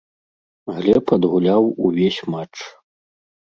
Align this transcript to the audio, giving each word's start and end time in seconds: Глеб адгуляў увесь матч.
Глеб 0.77 1.07
адгуляў 1.17 1.63
увесь 1.91 2.19
матч. 2.37 2.57